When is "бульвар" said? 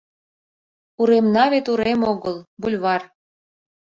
2.61-3.01